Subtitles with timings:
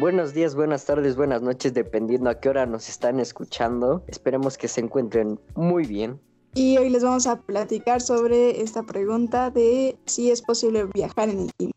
[0.00, 4.02] Buenos días, buenas tardes, buenas noches, dependiendo a qué hora nos están escuchando.
[4.06, 6.18] Esperemos que se encuentren muy bien.
[6.54, 11.40] Y hoy les vamos a platicar sobre esta pregunta de si es posible viajar en
[11.40, 11.76] el tiempo.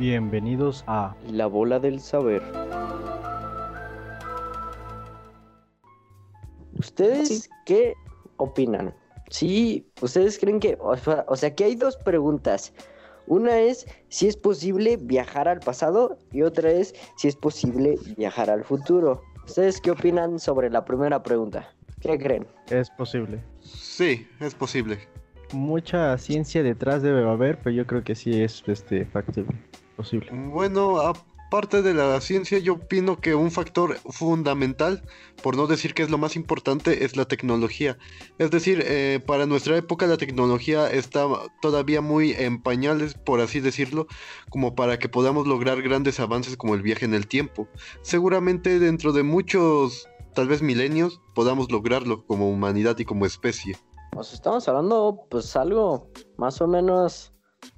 [0.00, 2.42] Bienvenidos a La bola del saber.
[6.76, 7.50] ¿Ustedes Sí.
[7.66, 7.94] qué
[8.38, 8.92] opinan?
[9.30, 12.74] Sí, ustedes creen que, o sea, o sea, que hay dos preguntas.
[13.26, 18.50] Una es si es posible viajar al pasado y otra es si es posible viajar
[18.50, 19.22] al futuro.
[19.44, 21.72] ¿Ustedes qué opinan sobre la primera pregunta?
[22.00, 22.46] ¿Qué creen?
[22.70, 23.42] Es posible.
[23.60, 24.98] Sí, es posible.
[25.52, 29.56] Mucha ciencia detrás debe haber, pero yo creo que sí es este factible,
[29.96, 30.30] posible.
[30.32, 31.12] Bueno,
[31.52, 35.02] aparte de la ciencia, yo opino que un factor fundamental,
[35.42, 37.98] por no decir que es lo más importante, es la tecnología.
[38.38, 41.26] Es decir, eh, para nuestra época la tecnología está
[41.60, 44.06] todavía muy en pañales, por así decirlo,
[44.48, 47.68] como para que podamos lograr grandes avances como el viaje en el tiempo.
[48.00, 53.76] Seguramente dentro de muchos, tal vez milenios, podamos lograrlo como humanidad y como especie.
[54.14, 57.30] Sea, estamos hablando, pues, algo más o menos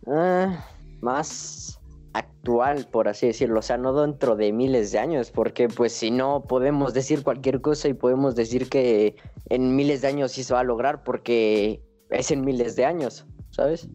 [0.06, 0.64] ah,
[1.00, 1.80] más
[2.14, 3.58] actual, por así decirlo.
[3.58, 7.60] O sea, no dentro de miles de años, porque, pues, si no, podemos decir cualquier
[7.60, 9.16] cosa y podemos decir que
[9.50, 13.26] en miles de años sí se va a lograr, porque es en miles de años,
[13.50, 13.88] ¿sabes?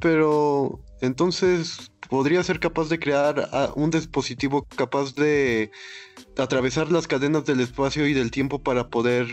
[0.00, 5.70] Pero entonces podría ser capaz de crear ah, un dispositivo capaz de
[6.36, 9.26] atravesar las cadenas del espacio y del tiempo para poder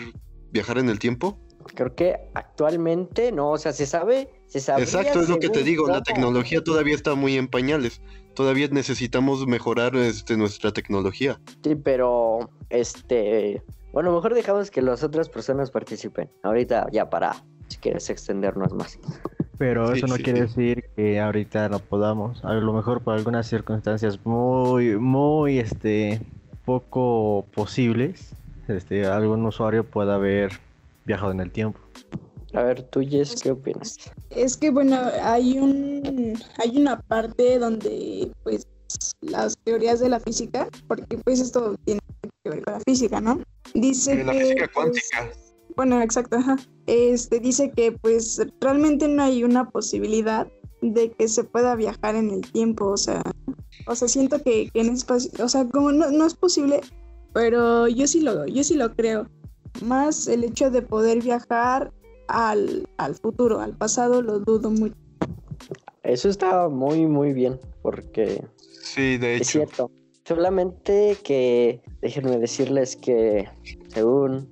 [0.51, 1.37] viajar en el tiempo.
[1.75, 4.71] Creo que actualmente no, o sea, se sabe, se.
[4.71, 8.01] Exacto, es lo que te digo, la tecnología todavía está muy en pañales.
[8.33, 11.39] Todavía necesitamos mejorar este, nuestra tecnología.
[11.63, 13.61] Sí, pero este,
[13.91, 16.29] bueno, mejor dejamos que las otras personas participen.
[16.43, 17.35] Ahorita ya para,
[17.67, 18.97] si quieres extendernos más.
[19.57, 20.61] Pero Sí, eso no sí, quiere sí.
[20.61, 22.43] decir que ahorita no podamos.
[22.45, 26.21] A lo mejor por algunas circunstancias muy, muy, este,
[26.63, 28.33] poco posibles,
[28.69, 30.53] este, algún usuario pueda haber
[31.05, 31.79] viajado en el tiempo.
[32.53, 33.97] A ver, tú, Jess, ¿qué opinas?
[34.31, 38.67] Es que bueno, hay un hay una parte donde pues
[39.21, 42.01] las teorías de la física, porque pues esto tiene
[42.43, 43.39] que ver con la física, ¿no?
[43.73, 45.31] Dice la que, física pues, cuántica.
[45.75, 46.57] bueno, exacto, ajá.
[46.87, 50.47] Este dice que pues realmente no hay una posibilidad
[50.81, 53.21] de que se pueda viajar en el tiempo, o sea,
[53.85, 56.81] o sea, siento que, que en espacio, o sea, como no, no es posible,
[57.33, 59.27] pero yo sí lo, yo sí lo creo.
[59.83, 61.93] Más el hecho de poder viajar
[62.29, 64.95] al, al futuro, al pasado, lo dudo mucho.
[66.03, 68.41] Eso está muy, muy bien, porque
[68.81, 69.91] Sí, de es cierto.
[70.25, 73.49] Solamente que déjenme decirles que
[73.87, 74.47] según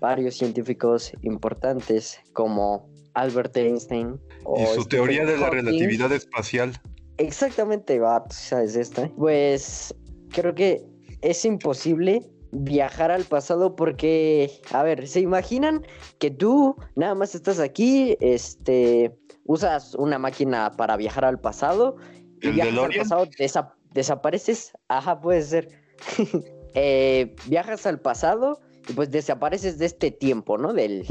[0.00, 6.80] varios científicos importantes como Albert Einstein o Y su Stephen teoría de la relatividad espacial.
[7.18, 9.08] Exactamente, va, tú sabes esta.
[9.16, 9.94] Pues
[10.30, 10.82] creo que
[11.20, 15.86] es imposible viajar al pasado porque, a ver, ¿se imaginan
[16.18, 21.96] que tú nada más estás aquí, este, usas una máquina para viajar al pasado
[22.42, 24.72] y ¿El viajas al pasado, desa- desapareces?
[24.88, 25.68] Ajá, puede ser.
[26.74, 30.72] Eh, viajas al pasado y pues desapareces de este tiempo, ¿no?
[30.72, 31.04] Del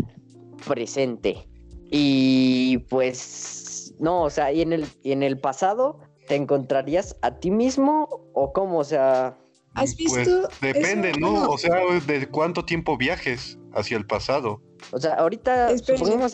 [0.66, 1.50] presente.
[1.92, 7.40] Y pues, no, o sea, y en el, y en el pasado te encontrarías a
[7.40, 9.38] ti mismo o cómo, o sea,
[9.76, 10.28] ¿Has Pues,
[10.62, 11.20] depende, eso?
[11.20, 11.50] ¿no?
[11.50, 11.76] O sea,
[12.06, 14.62] de cuánto tiempo viajes hacia el pasado.
[14.92, 16.34] o sea, ahorita supongamos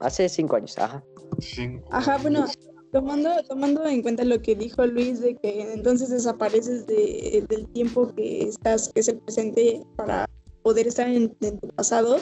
[0.00, 1.04] hace, cinco años, ajá.
[1.90, 2.46] Ajá, bueno,
[2.92, 8.12] tomando, tomando en cuenta lo que dijo Luis de que entonces desapareces de- del tiempo
[8.14, 10.26] que estás, que es el presente, para
[10.62, 12.18] poder estar en, en tu pasado.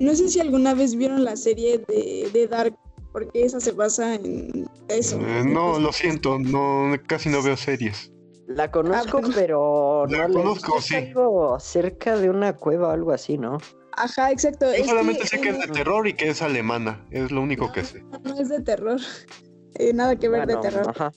[0.00, 2.74] No sé si alguna vez vieron la serie de, de Dark,
[3.12, 5.18] porque esa se basa en eso.
[5.20, 8.11] Eh, no, lo siento, no, casi no veo series.
[8.54, 9.34] La conozco, bueno.
[9.34, 10.94] pero La no le conozco, es sí.
[10.96, 13.58] algo cerca de una cueva o algo así, ¿no?
[13.96, 14.66] Ajá, exacto.
[14.66, 17.04] Yo es solamente sé que es de terror y que es alemana.
[17.10, 18.02] Es lo único que sé.
[18.24, 19.00] No es de terror.
[19.76, 20.86] Eh, nada que ver Bueno, de terror.
[20.90, 21.10] ajá.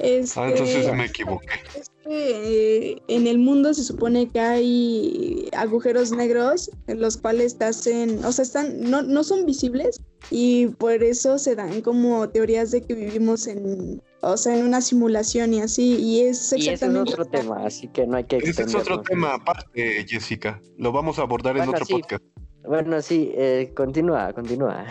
[0.00, 1.46] Este, Ah, entonces me equivoqué.
[1.78, 7.56] Es que eh, en el mundo se supone que hay agujeros negros en los cuales
[7.58, 12.28] te hacen, o sea, están, no, no son visibles y por eso se dan como
[12.28, 16.56] teorías de que vivimos en, o sea, en una simulación y así, y es Y
[16.56, 17.12] ese es exactamente...
[17.12, 20.60] otro tema, así que no hay que Ese es otro tema aparte, Jessica.
[20.78, 21.92] Lo vamos a abordar en otro sí.
[21.92, 22.24] podcast.
[22.64, 24.86] Bueno, sí, eh, continúa, continúa.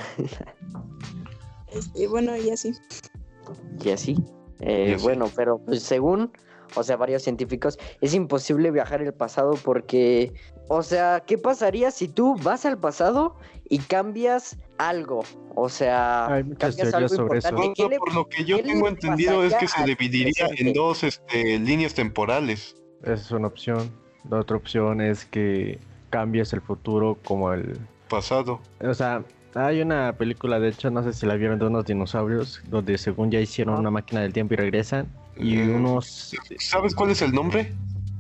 [1.74, 2.72] Este, bueno, y así.
[3.84, 4.16] y así.
[4.62, 5.04] Eh, Y así.
[5.04, 6.32] Bueno, pero pues según,
[6.76, 10.32] o sea, varios científicos, es imposible viajar al pasado porque,
[10.68, 13.36] o sea, ¿qué pasaría si tú vas al pasado
[13.70, 15.24] y cambias algo?
[15.56, 17.48] O sea, Hay muchas cambias teorías sobre eso.
[17.50, 17.74] importante.
[17.76, 21.04] ¿Qué Todo le- por lo que yo tengo entendido es que se dividiría en dos
[21.04, 22.76] este, líneas temporales.
[23.04, 23.92] Esa es una opción.
[24.30, 25.80] La otra opción es que
[26.10, 27.78] cambies el futuro como el...
[28.10, 28.60] Pasado.
[28.82, 29.24] O sea,
[29.54, 33.30] hay una película, de hecho, no sé si la vieron de unos dinosaurios, donde según
[33.32, 35.08] ya hicieron una máquina del tiempo y regresan.
[35.38, 36.34] Y Eh, unos...
[36.60, 37.74] ¿Sabes cuál es el nombre?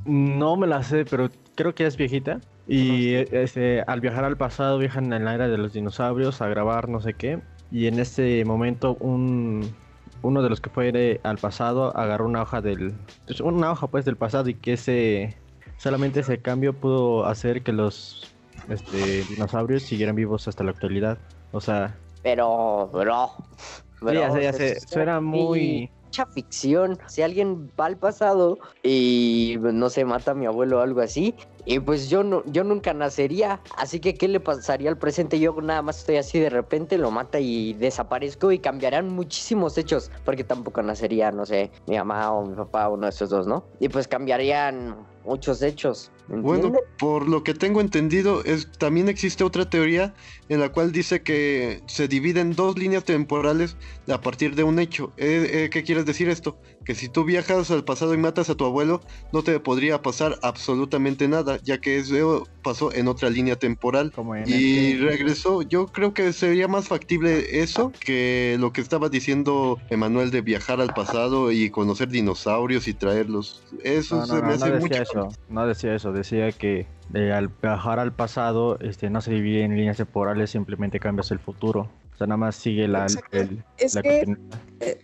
[0.06, 2.40] No me la sé, pero creo que es viejita.
[2.68, 6.90] Y este, al viajar al pasado, viajan en la era de los dinosaurios a grabar
[6.90, 7.40] no sé qué.
[7.72, 9.74] Y en ese momento, un,
[10.22, 12.94] uno de los que fue al pasado agarró una hoja del.
[13.28, 15.38] pues, Una hoja pues del pasado y que ese.
[15.78, 18.34] Solamente ese cambio pudo hacer que los
[18.70, 21.18] este, dinosaurios siguieran vivos hasta la actualidad.
[21.52, 23.32] O sea, Pero, bro.
[24.00, 25.92] sí, ya sé, ya era muy.
[26.24, 26.98] Ficción.
[27.08, 31.36] Si alguien va al pasado y no sé, mata a mi abuelo o algo así,
[31.66, 33.60] y pues yo no, yo nunca nacería.
[33.78, 35.40] Así que ¿qué le pasaría al presente?
[35.40, 40.12] Yo nada más estoy así de repente, lo mata y desaparezco y cambiarán muchísimos hechos.
[40.24, 43.66] Porque tampoco nacería, no sé, mi mamá o mi papá, uno de esos dos, ¿no?
[43.80, 44.96] Y pues cambiarían
[45.26, 46.12] muchos hechos.
[46.28, 50.14] Bueno, por lo que tengo entendido, es, también existe otra teoría
[50.50, 53.78] en la cual dice que se dividen dos líneas temporales
[54.08, 55.14] a partir de un hecho.
[55.18, 56.58] Eh, eh, ¿Qué quieres decir esto?
[56.86, 59.02] Que si tú viajas al pasado y matas a tu abuelo,
[59.34, 64.12] no te podría pasar absolutamente nada, ya que eso pasó en otra línea temporal.
[64.12, 68.82] Como en Y este- regresó, yo creo que sería más factible eso que lo que
[68.82, 73.64] estaba diciendo Emanuel de viajar al pasado y conocer dinosaurios y traerlos.
[73.84, 76.88] Eso No, se no, me no, hace mucho decía eso, no decía eso, decía que
[77.14, 81.40] eh, al viajar al pasado este, no se divide en líneas temporales, simplemente cambias el
[81.40, 81.90] futuro.
[82.16, 84.38] O sea, nada más sigue la, el- Es la que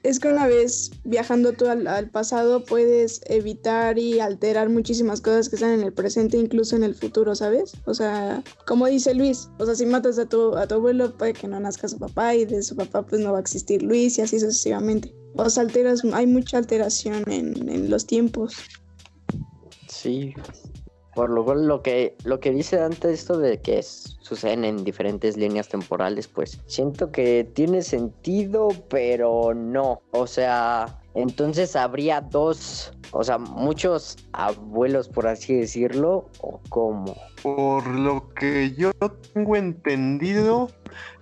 [0.04, 5.50] Es que una vez viajando tú al, al pasado puedes evitar y alterar muchísimas cosas
[5.50, 7.74] que están en el presente, incluso en el futuro, ¿sabes?
[7.86, 11.34] O sea, como dice Luis, o sea, si matas a tu, a tu abuelo, puede
[11.34, 14.18] que no nazca su papá y de su papá pues no va a existir Luis
[14.18, 15.14] y así sucesivamente.
[15.36, 18.56] O sea, alteras, hay mucha alteración en, en los tiempos.
[19.90, 20.34] Sí.
[21.14, 25.36] Por lo cual lo que lo que dice antes esto de que suceden en diferentes
[25.36, 30.02] líneas temporales, pues siento que tiene sentido, pero no.
[30.12, 37.16] O sea, entonces habría dos, o sea, muchos abuelos, por así decirlo, o cómo.
[37.44, 38.92] Por lo que yo
[39.34, 40.70] tengo entendido,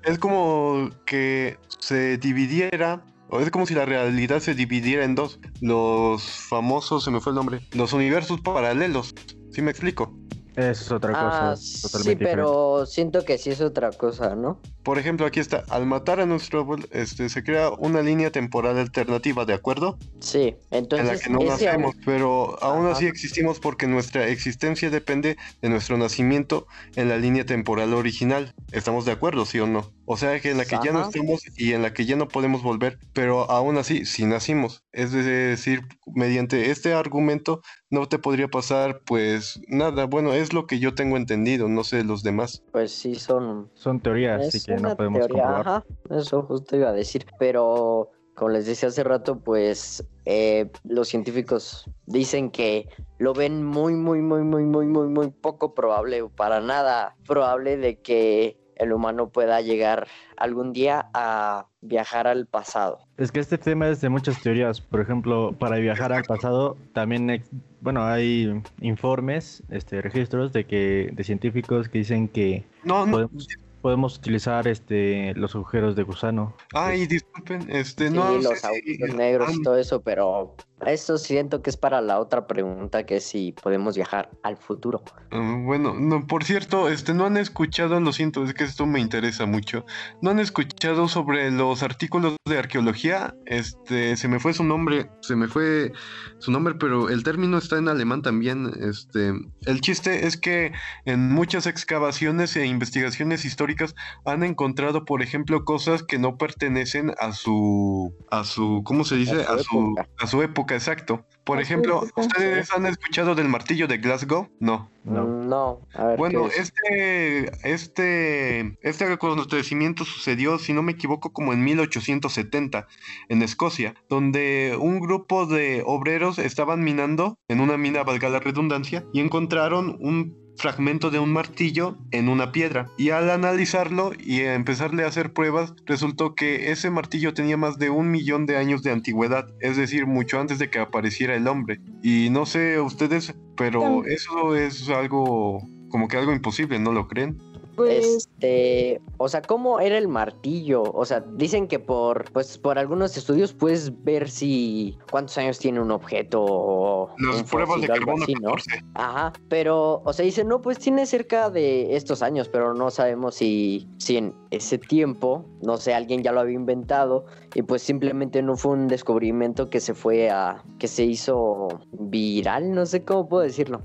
[0.03, 3.03] es como que se dividiera,
[3.39, 5.39] es como si la realidad se dividiera en dos.
[5.61, 9.15] Los famosos, se me fue el nombre, los universos paralelos.
[9.59, 10.17] ¿Sí me explico?
[10.55, 14.57] Eso es otra cosa Ah, sí, totalmente pero siento que sí es otra cosa, ¿no?
[14.83, 18.77] Por ejemplo, aquí está, al matar a nuestro abuelo, este, se crea una línea temporal
[18.77, 19.97] alternativa, ¿de acuerdo?
[20.21, 22.95] Sí, entonces en la que no nacemos, pero aún Ajá.
[22.95, 26.65] así existimos porque nuestra existencia depende de nuestro nacimiento
[26.95, 28.53] en la línea temporal original.
[28.71, 29.91] ¿Estamos de acuerdo, sí o no?
[30.05, 32.27] O sea que en la que ya no estamos y en la que ya no
[32.27, 34.83] podemos volver, pero aún así sí nacimos.
[34.91, 40.05] Es decir, mediante este argumento no te podría pasar pues nada.
[40.05, 42.63] Bueno, es lo que yo tengo entendido, no sé los demás.
[42.71, 45.67] pues sí son Son teorías, así que no podemos teoría, comprobar.
[45.67, 51.09] ajá, eso justo iba a decir, pero como les decía hace rato, pues eh, los
[51.09, 56.29] científicos dicen que lo ven muy, muy, muy, muy, muy, muy, muy poco probable, o
[56.29, 62.99] para nada probable de que el humano pueda llegar algún día a viajar al pasado.
[63.17, 64.79] Es que este tema es de muchas teorías.
[64.79, 67.43] Por ejemplo, para viajar al pasado, también,
[67.81, 73.11] bueno, hay informes, este, registros de que de científicos que dicen que No, no.
[73.11, 73.47] podemos,
[73.81, 76.55] podemos utilizar este los agujeros de gusano.
[76.73, 80.55] Ay, disculpen, este, Sí, no los agujeros negros y todo eso, pero
[80.85, 85.03] eso siento que es para la otra pregunta, que es si podemos viajar al futuro.
[85.31, 88.99] Ah, Bueno, no, por cierto, este, no han escuchado, lo siento, es que esto me
[88.99, 89.85] interesa mucho.
[90.21, 93.35] ¿No han escuchado sobre los artículos de arqueología?
[93.45, 95.91] Este, se me fue su nombre, se me fue
[96.39, 98.71] su nombre, pero el término está en alemán también.
[98.79, 99.31] Este,
[99.65, 100.71] el chiste es que
[101.05, 103.95] en muchas excavaciones e investigaciones históricas
[104.25, 109.43] han encontrado, por ejemplo, cosas que no pertenecen a su, a su, ¿cómo se dice?
[109.43, 110.09] su A su, época.
[110.19, 111.25] a su época, exacto.
[111.43, 112.03] Por ejemplo.
[112.15, 114.49] ¿ustedes han escuchado del martillo de Glasgow?
[114.59, 114.91] No.
[115.03, 115.23] No.
[115.25, 116.17] No, a ver.
[116.17, 122.85] Bueno, este, este, este acontecimiento sucedió, si no me equivoco, como en 1870
[123.29, 129.05] en Escocia, donde un grupo de obreros estaban minando en una mina, valga la redundancia,
[129.11, 132.87] y encontraron un fragmento de un martillo en una piedra.
[132.97, 137.89] Y al analizarlo y empezarle a hacer pruebas, resultó que ese martillo tenía más de
[137.89, 141.79] un millón de años de antigüedad, es decir, mucho antes de que apareciera el hombre.
[142.03, 147.41] Y no sé ustedes, pero eso es algo como que algo imposible, ¿no lo creen?
[147.79, 148.27] Pues...
[148.39, 150.83] Este, o sea, ¿cómo era el martillo?
[150.83, 155.81] O sea, dicen que por, pues, por algunos estudios puedes ver si cuántos años tiene
[155.81, 158.53] un objeto o Las pruebas de carbono así, ¿no?
[158.93, 163.35] Ajá, pero, o sea, dicen, no, pues tiene cerca de estos años, pero no sabemos
[163.35, 168.41] si, si en ese tiempo, no sé, alguien ya lo había inventado y pues simplemente
[168.41, 173.27] no fue un descubrimiento que se fue a, que se hizo viral, no sé cómo
[173.27, 173.81] puedo decirlo.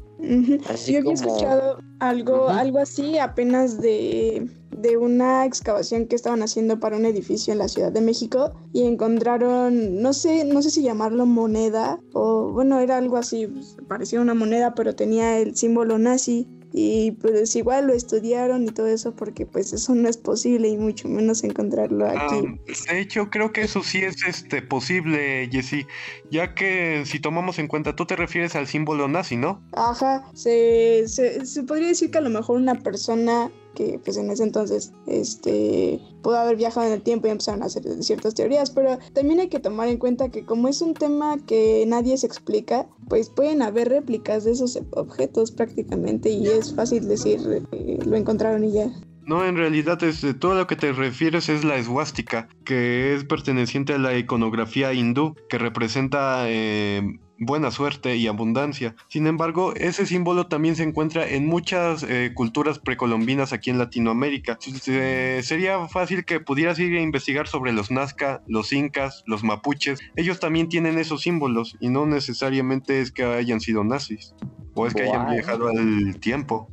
[0.87, 6.97] Yo había escuchado algo, algo así apenas de, de, una excavación que estaban haciendo para
[6.97, 11.27] un edificio en la Ciudad de México y encontraron, no sé, no sé si llamarlo
[11.27, 16.49] moneda o bueno, era algo así, pues, parecía una moneda, pero tenía el símbolo nazi
[16.77, 20.77] y pues igual lo estudiaron y todo eso porque pues eso no es posible y
[20.77, 22.19] mucho menos encontrarlo aquí.
[22.19, 25.87] Ah, de hecho, creo que eso sí es este posible, Jessy,
[26.33, 29.63] ya que si tomamos en cuenta, tú te refieres al símbolo nazi, ¿no?
[29.77, 34.31] Ajá, se, se, se podría decir que a lo mejor una persona que pues en
[34.31, 38.71] ese entonces este, pudo haber viajado en el tiempo y empezaron a hacer ciertas teorías,
[38.71, 42.27] pero también hay que tomar en cuenta que como es un tema que nadie se
[42.27, 47.41] explica, pues pueden haber réplicas de esos objetos prácticamente y es fácil decir
[47.71, 48.91] que lo encontraron y ya.
[49.27, 53.95] No, en realidad es, todo lo que te refieres es la eswástica, que es perteneciente
[53.95, 58.95] a la iconografía hindú, que representa eh, buena suerte y abundancia.
[59.09, 64.59] Sin embargo, ese símbolo también se encuentra en muchas eh, culturas precolombinas aquí en Latinoamérica.
[64.61, 70.01] sería fácil que pudieras ir a investigar sobre los Nazca, los Incas, los Mapuches.
[70.17, 74.35] Ellos también tienen esos símbolos y no necesariamente es que hayan sido nazis
[74.75, 76.69] o es que hayan viajado al tiempo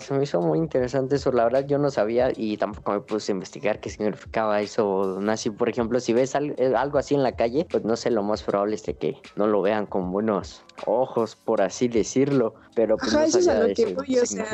[0.00, 1.32] se me hizo muy interesante eso.
[1.32, 5.50] La verdad, yo no sabía y tampoco me puse a investigar qué significaba eso nazi.
[5.50, 8.42] Por ejemplo, si ves eh, algo así en la calle, pues no sé, lo más
[8.42, 12.54] probable es que no lo vean con buenos ojos, por así decirlo.
[12.74, 14.44] Pero pues, Ajá, eso es a lo que voy, o sea,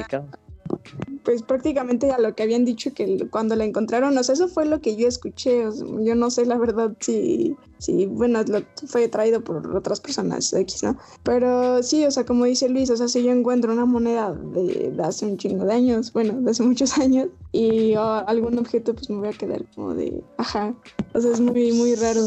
[1.25, 4.67] pues prácticamente a lo que habían dicho que cuando la encontraron, o sea, eso fue
[4.67, 5.64] lo que yo escuché,
[6.00, 8.41] yo no sé la verdad si, si, bueno,
[8.87, 10.97] fue traído por otras personas X, ¿no?
[11.23, 14.95] Pero sí, o sea, como dice Luis, o sea, si yo encuentro una moneda de,
[15.02, 19.17] hace un chingo de años, bueno, de hace muchos años, y algún objeto, pues me
[19.17, 20.75] voy a quedar como de, ajá,
[21.14, 22.23] o sea, es muy, muy raro.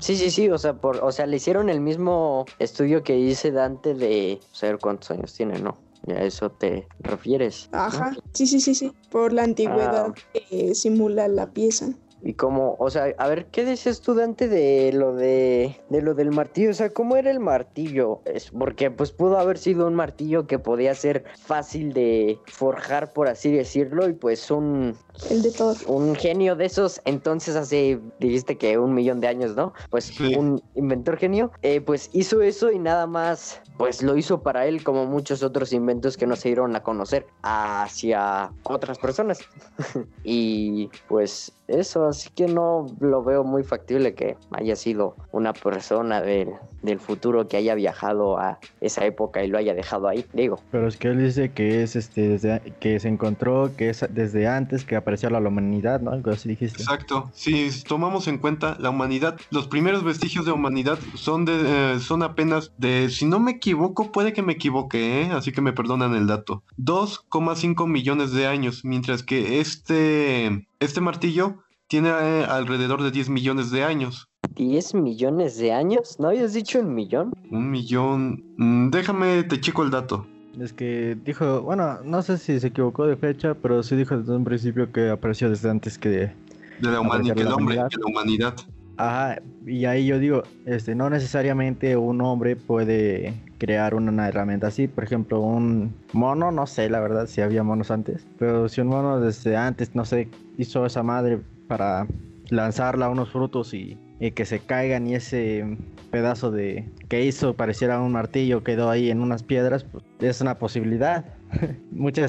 [0.00, 3.50] Sí, sí, sí, o sea, por, o sea, le hicieron el mismo estudio que hice
[3.50, 5.76] Dante de saber cuántos años tiene, ¿no?
[6.06, 7.68] ¿Y a eso te refieres?
[7.72, 10.14] Ajá, sí, sí, sí, sí, por la antigüedad ah.
[10.32, 11.90] que simula la pieza.
[12.24, 16.14] Y como, o sea, a ver, ¿qué decías tú, Dante, de lo de, de lo
[16.14, 16.70] del martillo?
[16.70, 18.20] O sea, ¿cómo era el martillo?
[18.24, 23.26] Es porque pues pudo haber sido un martillo que podía ser fácil de forjar, por
[23.28, 24.96] así decirlo, y pues un...
[25.30, 25.74] El de todo.
[25.88, 29.72] Un genio de esos, entonces hace, dijiste que un millón de años, ¿no?
[29.90, 34.66] Pues un inventor genio, eh, pues hizo eso y nada más pues lo hizo para
[34.66, 39.40] él como muchos otros inventos que no se dieron a conocer hacia otras personas.
[40.24, 46.20] y pues eso, así que no lo veo muy factible que haya sido una persona
[46.20, 46.50] del,
[46.82, 50.60] del, futuro que haya viajado a esa época y lo haya dejado ahí, digo.
[50.70, 54.46] Pero es que él dice que es este desde, que se encontró que es desde
[54.46, 56.10] antes que apareció la humanidad, ¿no?
[56.10, 56.82] Algo así dijiste.
[56.82, 57.30] Exacto.
[57.32, 61.52] Si tomamos en cuenta la humanidad, los primeros vestigios de humanidad son de
[61.94, 65.30] eh, son apenas de si no me equivoco, puede que me equivoque, ¿eh?
[65.32, 66.62] así que me perdonan el dato.
[66.78, 73.70] 2,5 millones de años, mientras que este este martillo tiene eh, alrededor de 10 millones
[73.70, 74.28] de años.
[74.54, 76.18] ¿10 millones de años?
[76.18, 77.32] ¿No habías dicho un millón?
[77.50, 78.42] Un millón.
[78.56, 80.26] Mm, déjame, te checo el dato.
[80.60, 84.34] Es que dijo, bueno, no sé si se equivocó de fecha, pero sí dijo desde
[84.34, 86.08] un principio que apareció desde antes que...
[86.08, 88.54] De la, humanidad, que el hombre, que la humanidad.
[89.02, 94.86] Ajá, y ahí yo digo, este, no necesariamente un hombre puede crear una herramienta así,
[94.86, 98.86] por ejemplo, un mono, no sé la verdad si había monos antes, pero si un
[98.86, 102.06] mono desde antes, no sé, hizo esa madre para
[102.48, 103.98] lanzarla a unos frutos y,
[104.36, 105.76] que se caigan y ese
[106.12, 110.60] pedazo de que hizo pareciera un martillo quedó ahí en unas piedras, pues es una
[110.60, 111.24] posibilidad.
[111.90, 112.28] mucha,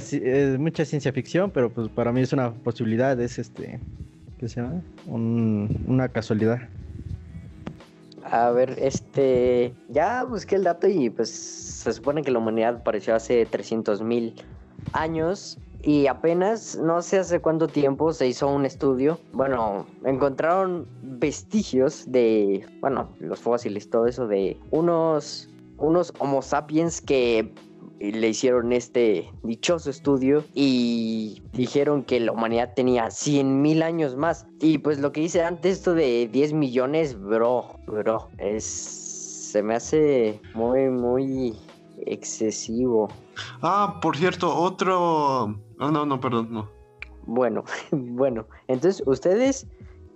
[0.57, 3.79] mucha ciencia ficción, pero pues para mí es una posibilidad, es este,
[4.43, 4.81] ¿qué se llama?
[5.07, 6.59] una casualidad.
[8.25, 13.15] A ver, este, ya busqué el dato y pues se supone que la humanidad apareció
[13.15, 14.35] hace 300 mil
[14.91, 19.17] años y apenas, no sé hace cuánto tiempo, se hizo un estudio.
[19.31, 27.53] Bueno, encontraron vestigios de, bueno, los fósiles, todo eso de unos, unos Homo sapiens que
[28.11, 34.45] le hicieron este dichoso estudio y dijeron que la humanidad tenía 100 mil años más.
[34.59, 38.99] Y pues lo que hice antes, esto de 10 millones, bro, bro, es...
[39.53, 41.55] Se me hace muy, muy
[42.07, 43.07] excesivo.
[43.61, 45.55] Ah, por cierto, otro...
[45.79, 46.69] Ah, no, no, perdón, no.
[47.27, 49.67] Bueno, bueno, entonces ustedes,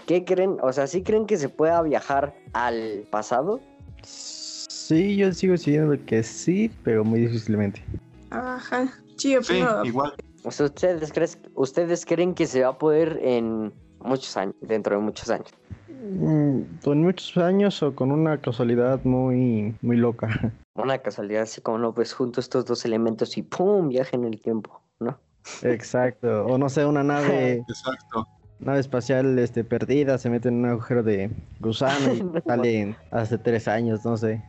[0.08, 0.58] ¿qué creen?
[0.64, 3.60] O sea, ¿sí creen que se pueda viajar al pasado?
[4.02, 4.47] Sí,
[4.96, 7.84] yo sigo siguiendo que sí, pero muy difícilmente.
[8.30, 8.86] Ajá.
[9.18, 10.14] Sí, Sí, opino- igual.
[10.44, 14.96] O sea, ¿ustedes, crees- ¿ustedes creen que se va a poder en muchos años, dentro
[14.96, 15.50] de muchos años?
[15.90, 20.28] Mm, Con muchos años o con una casualidad muy, muy loca.
[20.76, 23.90] Una casualidad así como, no, pues junto estos dos elementos y ¡pum!
[23.90, 25.20] viaje en el tiempo, ¿no?
[25.64, 26.46] Exacto.
[26.46, 28.28] O no sé, una nave, Exacto.
[28.60, 33.68] Nave espacial este, perdida, se mete en un agujero de gusano y sale hace tres
[33.68, 34.42] años, no sé.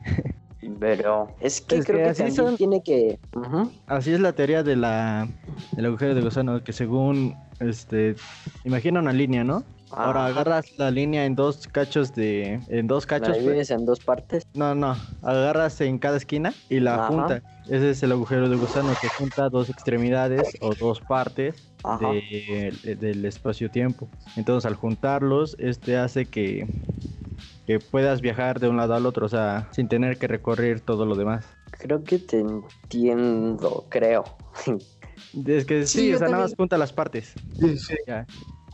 [0.81, 3.19] Pero es que Es creo que que, así también son- tiene que...
[3.87, 5.29] Así es la teoría de la,
[5.73, 8.17] del agujero de gusano, que según, este,
[8.65, 9.63] imagina una línea, ¿no?
[9.91, 10.27] Ahora Ajá.
[10.29, 14.01] agarras la línea en dos cachos de, en dos ¿La cachos, pues, divides en dos
[14.01, 14.43] partes?
[14.55, 17.07] no, no, agarras en cada esquina y la Ajá.
[17.09, 17.43] junta.
[17.69, 21.55] Ese es el agujero de gusano que junta dos extremidades o dos partes
[21.85, 22.13] Ajá.
[22.13, 24.09] de- de- del espacio-tiempo.
[24.37, 26.67] Entonces al juntarlos, este hace que,
[27.67, 31.05] que puedas viajar de un lado al otro, o sea, sin tener que recorrer todo
[31.07, 31.45] lo demás.
[31.71, 34.25] Creo que te entiendo, creo.
[35.47, 37.35] Es que Sí, o sea, nada más junta las partes.
[37.59, 37.95] Sí, sí.
[38.07, 38.27] Ya.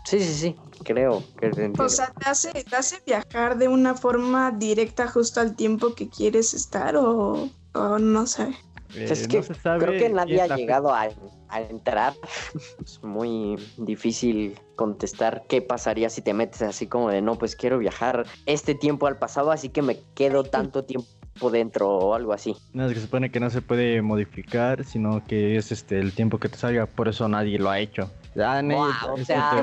[0.05, 1.85] Sí, sí, sí, creo que te entiendo.
[1.85, 6.09] O sea, ¿te hace, ¿te hace viajar de una forma directa justo al tiempo que
[6.09, 8.55] quieres estar o, o no sé?
[8.95, 11.09] Eh, es no que sabe creo que nadie ha llegado a,
[11.49, 12.13] a entrar.
[12.85, 17.79] Es muy difícil contestar qué pasaría si te metes así como de no, pues quiero
[17.79, 21.09] viajar este tiempo al pasado, así que me quedo tanto tiempo
[21.51, 22.55] dentro o algo así.
[22.73, 26.13] No, es que se supone que no se puede modificar, sino que es este el
[26.13, 28.11] tiempo que te salga, por eso nadie lo ha hecho.
[28.35, 29.63] Ya, nadie- Guau, o sea,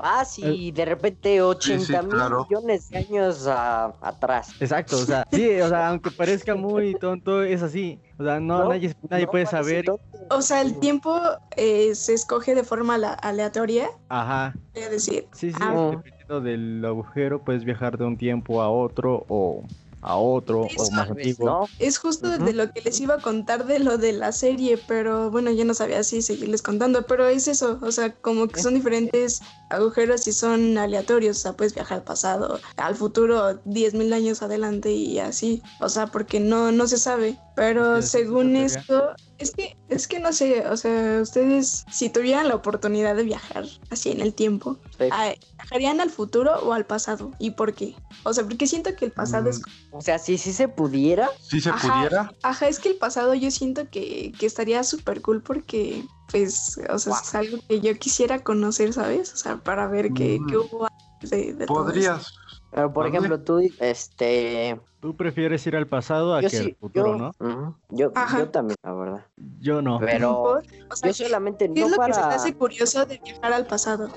[0.00, 2.46] Ah, sí, de repente 80 sí, mil claro.
[2.48, 4.50] millones de años ah, atrás.
[4.60, 8.00] Exacto, o sea, sí, o sea, aunque parezca muy tonto, es así.
[8.18, 9.84] O sea, no, No, nadie, nadie No puede saber.
[9.84, 10.02] tonto.
[10.30, 11.20] O sea, el tiempo
[11.56, 15.26] eh, se escoge de forma aleatoria, Ajá, voy a decir.
[15.32, 15.90] sí, sí, Ah.
[15.90, 19.64] dependiendo del agujero, puedes viajar de un tiempo a otro o
[20.04, 21.46] a otro Eso o más antiguo.
[21.46, 21.68] ¿no?
[21.78, 22.44] Es justo Ujú.
[22.44, 25.64] de lo que les iba a contar de lo de la serie, pero bueno, yo
[25.64, 29.40] no sabía si seguirles contando, pero es eso, o sea, como que son diferentes
[29.74, 34.92] agujeros y son aleatorios, o sea, puedes viajar al pasado, al futuro, 10.000 años adelante
[34.92, 39.50] y así, o sea, porque no, no se sabe, pero Sí, es según esto, es
[39.52, 44.10] que, es que no sé, o sea, ustedes, si tuvieran la oportunidad de viajar así
[44.10, 45.06] en el tiempo, Sí.
[45.58, 47.32] ¿viajarían al futuro o al pasado?
[47.38, 47.94] ¿Y por qué?
[48.22, 49.60] O sea, porque siento que el pasado es
[49.90, 51.92] O sea, si sí se pudiera, Si se Ajá.
[51.92, 52.32] pudiera.
[52.42, 56.98] Ajá, es que el pasado yo siento que, que estaría súper cool porque, pues, o
[56.98, 59.32] sea, es algo que yo quisiera conocer, ¿sabes?
[59.32, 60.46] O sea, para ver qué, Mm.
[60.46, 61.84] qué hubo antes de, de todo eso.
[61.86, 62.34] Podrías.
[62.70, 66.76] pero por ejemplo, tú, este, Tú prefieres ir al pasado a yo que al sí,
[66.80, 67.78] futuro, yo, ¿no?
[67.90, 68.10] Yo,
[68.50, 69.26] también, la verdad.
[69.60, 69.98] Yo no.
[70.00, 70.64] Pero ¿Por?
[70.90, 72.34] O sea, yo solamente ¿qué no es lo que se te para...
[72.36, 74.08] hace curioso de viajar al pasado?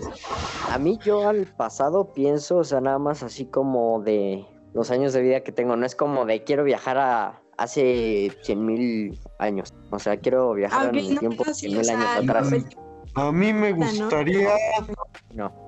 [0.72, 5.12] A mí yo al pasado pienso, o sea, nada más así como de los años
[5.12, 5.76] de vida que tengo.
[5.76, 9.74] No es como de quiero viajar a hace 100 mil años.
[9.89, 11.96] O sea, quiero viajar Ah, en el no, tiempo no, sí, 100 o mil sea,
[12.00, 12.54] años no, atrás.
[13.15, 13.78] A mí me ¿no?
[13.78, 14.50] gustaría.
[15.34, 15.67] No.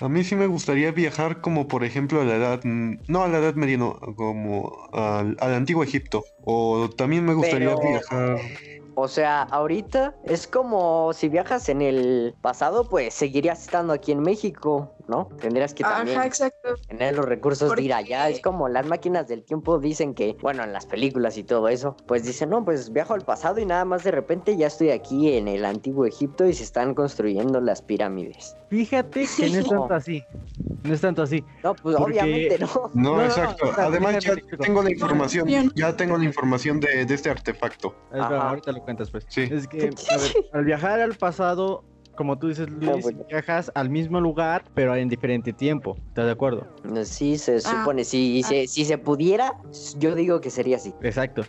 [0.00, 3.38] A mí sí me gustaría viajar como por ejemplo a la edad, no a la
[3.38, 6.24] edad media, no, como al, al antiguo Egipto.
[6.44, 8.38] O también me gustaría Pero- viajar.
[9.00, 14.18] O sea, ahorita es como si viajas en el pasado, pues seguirías estando aquí en
[14.22, 15.28] México, ¿no?
[15.40, 16.74] Tendrías que también Ajá, exacto.
[16.86, 18.28] tener los recursos de ir allá.
[18.28, 21.96] Es como las máquinas del tiempo dicen que, bueno, en las películas y todo eso,
[22.06, 25.32] pues dicen, no, pues viajo al pasado y nada más de repente ya estoy aquí
[25.34, 28.56] en el antiguo Egipto y se están construyendo las pirámides.
[28.68, 30.22] Fíjate que no es tanto así.
[30.84, 31.42] No es tanto así.
[31.64, 32.90] No, pues Porque- obviamente no.
[32.94, 33.66] No, exacto.
[33.66, 37.94] no, Además ya tengo la información, ya tengo la información de, de este artefacto.
[38.12, 38.48] Espera, Ajá.
[38.50, 39.24] ahorita lo cuentas, pues.
[39.28, 39.48] Sí.
[39.50, 39.78] Es que,
[40.10, 41.82] a ver, al viajar al pasado,
[42.18, 43.24] como tú dices, Luis, bueno.
[43.30, 45.96] viajas al mismo lugar, pero en diferente tiempo.
[46.08, 46.66] ¿Estás de acuerdo?
[47.04, 47.60] Sí, se Ah.
[47.60, 48.48] supone, si, Ah.
[48.48, 49.54] se, si se pudiera,
[50.00, 50.92] yo digo que sería así.
[51.00, 51.42] Exacto.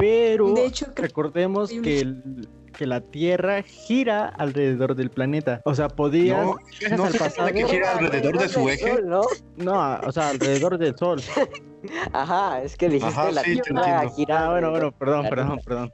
[0.00, 5.60] Pero De hecho, recordemos que, el- que la Tierra gira alrededor del planeta.
[5.64, 6.44] O sea, podías.
[6.44, 6.56] No,
[6.96, 7.48] no al se pasado.
[7.48, 8.88] supone que gira alrededor de su eje.
[8.90, 9.22] sol, ¿no?
[9.56, 11.20] No, o sea, alrededor del Sol.
[12.12, 14.14] Ajá, es que dijiste Ajá, la sí, Tierra entiendo.
[14.16, 14.44] gira.
[14.46, 15.92] Ah, bueno, bueno, alrededor perdón, perdón, perdón.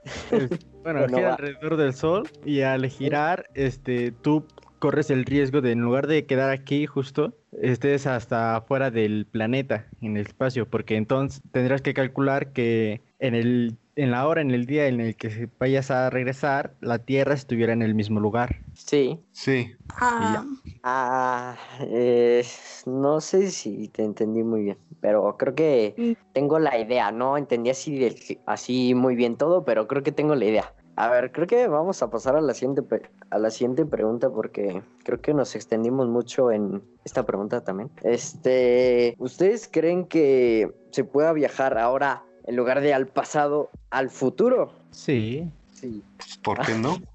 [0.82, 1.34] Bueno, Bueno, gira va.
[1.34, 4.46] alrededor del Sol y al girar, este, tú
[4.78, 9.86] corres el riesgo de en lugar de quedar aquí justo, estés hasta afuera del planeta,
[10.02, 14.50] en el espacio, porque entonces tendrás que calcular que en el en la hora, en
[14.50, 18.56] el día en el que vayas a regresar, la Tierra estuviera en el mismo lugar.
[18.74, 19.18] Sí.
[19.32, 19.74] Sí.
[19.88, 20.44] Ah,
[20.88, 22.44] Ah, eh,
[22.84, 27.10] no sé si te entendí muy bien, pero creo que tengo la idea.
[27.10, 30.72] No entendí así, del- así muy bien todo, pero creo que tengo la idea.
[30.94, 32.82] A ver, creo que vamos a pasar a la siguiente,
[33.30, 37.90] a la siguiente pregunta porque creo que nos extendimos mucho en esta pregunta también.
[38.02, 44.72] Este, ¿ustedes creen que se pueda viajar ahora en lugar de al pasado, al futuro?
[44.90, 45.50] Sí.
[45.72, 46.02] Sí.
[46.16, 46.96] Pues, ¿Por qué no?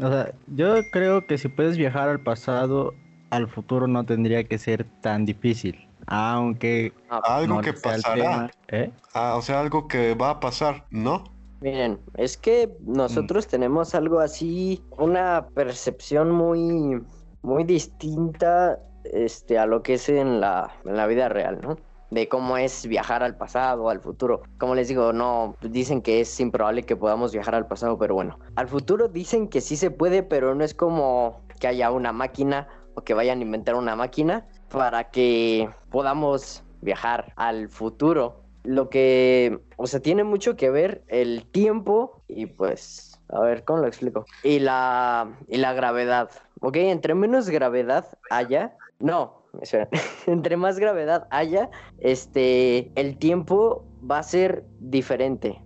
[0.00, 2.94] O sea, yo creo que si puedes viajar al pasado,
[3.30, 5.88] al futuro no tendría que ser tan difícil.
[6.06, 8.48] Aunque Algo no que pasará.
[8.68, 8.92] ¿eh?
[9.12, 11.24] Ah, o sea, algo que va a pasar, ¿no?
[11.60, 17.02] Miren, es que nosotros tenemos algo así, una percepción muy,
[17.42, 18.78] muy distinta
[19.12, 21.76] este, a lo que es en la, en la vida real, ¿no?
[22.10, 24.42] De cómo es viajar al pasado, al futuro.
[24.58, 28.38] Como les digo, no, dicen que es improbable que podamos viajar al pasado, pero bueno.
[28.56, 32.68] Al futuro dicen que sí se puede, pero no es como que haya una máquina
[32.94, 39.60] o que vayan a inventar una máquina para que podamos viajar al futuro lo que,
[39.76, 44.26] o sea, tiene mucho que ver el tiempo y pues, a ver, ¿cómo lo explico?
[44.42, 46.76] Y la, y la gravedad, ¿ok?
[46.76, 49.88] Entre menos gravedad haya, no, espera,
[50.26, 55.60] entre más gravedad haya, este, el tiempo va a ser diferente.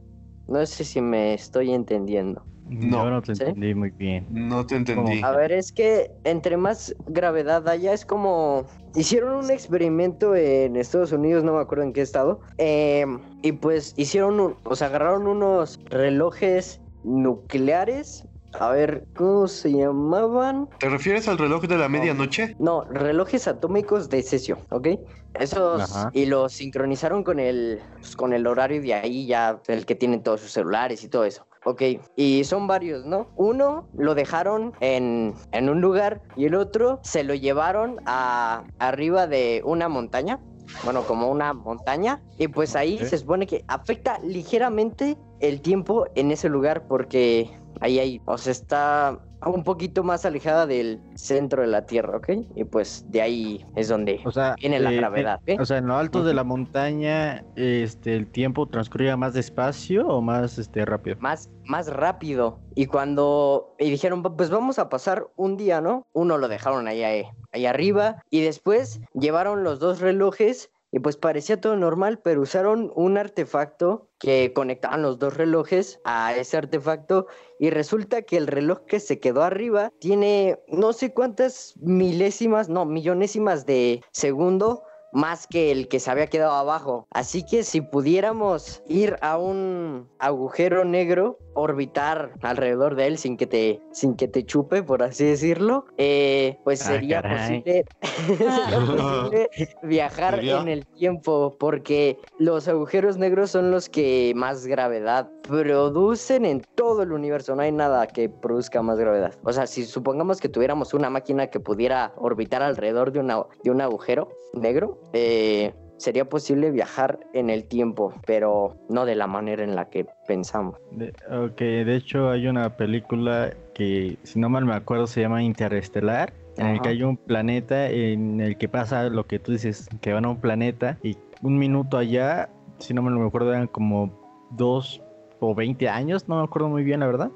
[0.48, 2.44] No sé si me estoy entendiendo.
[2.68, 3.04] No.
[3.04, 3.42] Yo no te ¿Sí?
[3.42, 4.26] entendí muy bien.
[4.30, 5.20] No te entendí.
[5.22, 8.64] A ver, es que entre más gravedad haya, es como.
[8.94, 12.40] Hicieron un experimento en Estados Unidos, no me acuerdo en qué estado.
[12.58, 13.04] eh,
[13.42, 18.26] y pues hicieron, un- o sea, agarraron unos relojes nucleares.
[18.58, 20.68] A ver, ¿cómo se llamaban?
[20.78, 22.54] ¿Te refieres al reloj de la medianoche?
[22.58, 24.88] No, relojes atómicos de cesio, ¿ok?
[25.34, 26.10] Esos Ajá.
[26.12, 30.22] y los sincronizaron con el pues, con el horario de ahí ya el que tienen
[30.22, 31.46] todos sus celulares y todo eso.
[31.64, 31.82] Ok,
[32.16, 33.28] y son varios, ¿no?
[33.36, 39.26] Uno lo dejaron en, en un lugar y el otro se lo llevaron a arriba
[39.26, 40.40] de una montaña.
[40.84, 42.20] Bueno, como una montaña.
[42.38, 47.98] Y pues ahí se supone que afecta ligeramente el tiempo en ese lugar porque ahí
[47.98, 52.28] hay, o sea, está un poquito más alejada del centro de la Tierra, ¿ok?
[52.54, 55.56] Y pues de ahí es donde O sea, viene la eh, gravedad, ¿eh?
[55.60, 60.20] O sea, en lo alto de la montaña, este, el tiempo transcurría más despacio o
[60.20, 61.16] más, este, rápido.
[61.20, 62.60] más, más rápido.
[62.74, 66.06] Y cuando y dijeron, "Va- pues vamos a pasar un día, ¿no?
[66.12, 71.16] Uno lo dejaron ahí, ahí, ahí arriba y después llevaron los dos relojes y pues
[71.16, 77.26] parecía todo normal, pero usaron un artefacto que conectaban los dos relojes a ese artefacto
[77.58, 82.84] y resulta que el reloj que se quedó arriba tiene no sé cuántas milésimas, no,
[82.84, 87.06] millonésimas de segundo más que el que se había quedado abajo.
[87.10, 93.46] Así que si pudiéramos ir a un agujero negro, orbitar alrededor de él sin que
[93.46, 97.84] te, sin que te chupe, por así decirlo, eh, pues Ah, sería posible,
[98.26, 99.50] sería posible
[99.82, 100.60] viajar ¿Sería?
[100.60, 107.02] en el tiempo, porque los agujeros negros son los que más gravedad producen en todo
[107.02, 107.54] el universo.
[107.54, 109.34] No hay nada que produzca más gravedad.
[109.44, 113.70] O sea, si supongamos que tuviéramos una máquina que pudiera orbitar alrededor de, una, de
[113.70, 119.62] un agujero negro, eh, sería posible viajar en el tiempo, pero no de la manera
[119.62, 120.76] en la que pensamos.
[120.90, 125.42] De, ok, de hecho hay una película que, si no mal me acuerdo, se llama
[125.42, 126.90] Interestelar, en el que Ajá.
[126.90, 130.40] hay un planeta en el que pasa lo que tú dices, que van a un
[130.40, 134.10] planeta y un minuto allá, si no me lo acuerdo, eran como
[134.50, 135.02] dos
[135.40, 137.30] o 20 años, no me acuerdo muy bien, la verdad.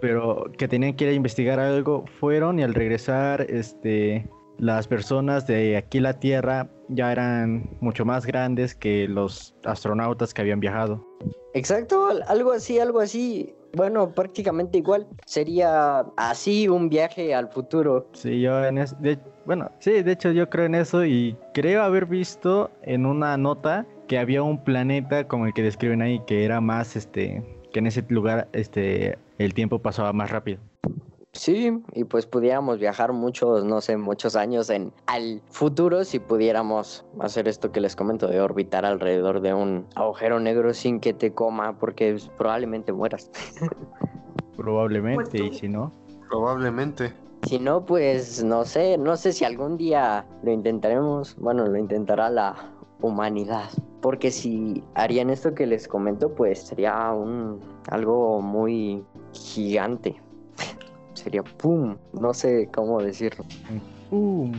[0.00, 5.46] Pero que tenían que ir a investigar algo, fueron y al regresar, este, las personas
[5.46, 11.04] de aquí la Tierra ya eran mucho más grandes que los astronautas que habían viajado.
[11.54, 13.54] Exacto, al- algo así, algo así.
[13.74, 15.06] Bueno, prácticamente igual.
[15.26, 18.08] Sería así un viaje al futuro.
[18.12, 21.82] Sí, yo en es, de- bueno, sí, de hecho yo creo en eso y creo
[21.82, 26.44] haber visto en una nota que había un planeta como el que describen ahí que
[26.44, 27.42] era más, este,
[27.72, 30.60] que en ese lugar, este, el tiempo pasaba más rápido.
[31.36, 37.04] Sí, y pues pudiéramos viajar muchos, no sé, muchos años en al futuro si pudiéramos
[37.20, 41.32] hacer esto que les comento de orbitar alrededor de un agujero negro sin que te
[41.32, 43.30] coma, porque probablemente mueras.
[44.56, 45.92] Probablemente, y si no,
[46.28, 47.12] Probablemente.
[47.44, 52.28] Si no, pues no sé, no sé si algún día lo intentaremos, bueno, lo intentará
[52.30, 52.56] la
[53.00, 53.70] humanidad.
[54.00, 60.20] Porque si harían esto que les comento, pues sería un algo muy gigante.
[61.26, 63.44] Sería pum, no sé cómo decirlo.
[64.12, 64.52] Uh,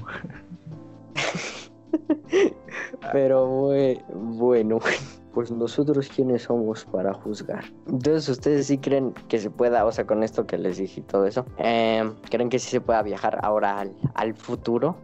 [3.14, 4.80] Pero bue- bueno,
[5.34, 7.64] pues nosotros quiénes somos para juzgar.
[7.88, 11.04] Entonces, ¿ustedes sí creen que se pueda, o sea, con esto que les dije y
[11.04, 14.98] todo eso, eh, creen que sí se pueda viajar ahora al, al futuro?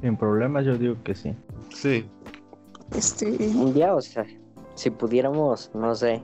[0.00, 1.34] sin problemas, yo digo que sí.
[1.70, 2.08] Sí.
[2.94, 4.24] Este, Un día, o sea,
[4.76, 6.22] si pudiéramos, no sé,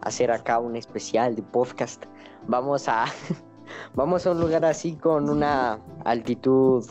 [0.00, 2.04] hacer acá un especial de podcast,
[2.46, 3.04] vamos a,
[3.94, 6.84] vamos a un lugar así con una altitud,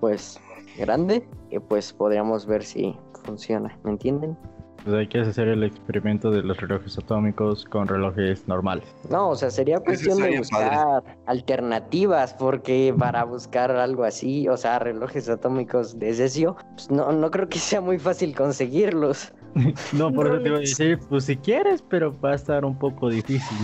[0.00, 0.40] pues,
[0.78, 4.36] grande, y pues podríamos ver si funciona, ¿me entienden?
[4.84, 8.84] Pues hay que hacer el experimento de los relojes atómicos con relojes normales.
[9.08, 10.38] No, o sea, sería cuestión de padre.
[10.38, 17.10] buscar alternativas, porque para buscar algo así, o sea, relojes atómicos de cesio, pues no,
[17.12, 19.32] no creo que sea muy fácil conseguirlos.
[19.92, 22.76] No, por eso te iba a decir, pues si quieres, pero va a estar un
[22.76, 23.56] poco difícil.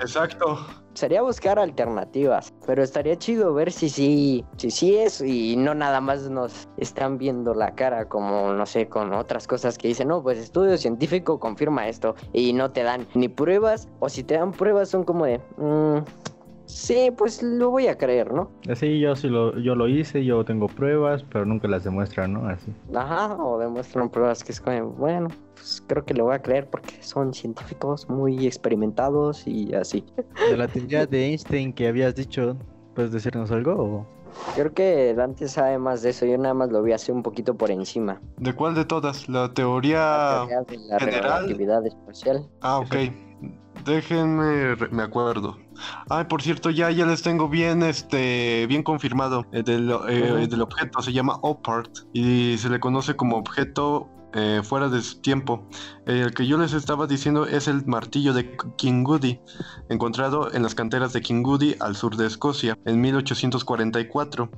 [0.00, 0.58] Exacto.
[0.94, 6.00] Sería buscar alternativas, pero estaría chido ver si sí, si sí es y no nada
[6.00, 10.22] más nos están viendo la cara como, no sé, con otras cosas que dicen, no,
[10.22, 14.52] pues estudio científico confirma esto y no te dan ni pruebas o si te dan
[14.52, 15.98] pruebas son como de, "Mm,
[16.66, 18.50] sí, pues lo voy a creer, ¿no?
[18.70, 22.48] Así yo sí lo, yo lo hice, yo tengo pruebas, pero nunca las demuestran, ¿no?
[22.48, 22.72] Así.
[22.94, 26.68] Ajá, o demuestran pruebas que es como, bueno, pues creo que le voy a creer
[26.68, 30.04] porque son científicos muy experimentados y así.
[30.50, 32.56] De la teoría de Einstein que habías dicho,
[32.94, 33.72] ¿puedes decirnos algo?
[33.74, 34.06] o?
[34.56, 37.54] Creo que Dante sabe más de eso, yo nada más lo vi hacer un poquito
[37.54, 38.20] por encima.
[38.38, 39.28] ¿De cuál de todas?
[39.28, 40.44] La La teoría...
[40.48, 41.22] teoría de la general.
[41.22, 42.48] relatividad espacial.
[42.60, 42.96] Ah, ok.
[43.84, 45.58] Déjenme, me acuerdo.
[46.08, 49.46] Ay, por cierto, ya, ya les tengo bien, este, bien confirmado.
[49.52, 54.62] El del, eh, del objeto se llama OPART y se le conoce como objeto eh,
[54.64, 55.68] fuera de su tiempo.
[56.06, 59.40] El que yo les estaba diciendo es el martillo de Kingoody,
[59.88, 64.50] encontrado en las canteras de Kingoody al sur de Escocia en 1844,